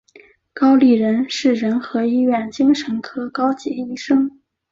[0.51, 4.41] 高立仁是仁和医院精神科高级医生。